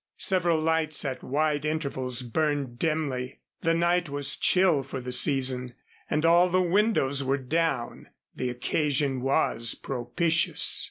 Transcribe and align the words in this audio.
Several 0.17 0.59
lights 0.59 1.05
at 1.05 1.21
wide 1.21 1.63
intervals 1.63 2.23
burned 2.23 2.79
dimly. 2.79 3.37
The 3.61 3.75
night 3.75 4.09
was 4.09 4.35
chill 4.35 4.81
for 4.81 4.99
the 4.99 5.11
season, 5.11 5.75
and 6.09 6.25
all 6.25 6.49
the 6.49 6.59
windows 6.59 7.23
were 7.23 7.37
down. 7.37 8.07
The 8.33 8.49
occasion 8.49 9.21
was 9.21 9.75
propitious. 9.75 10.79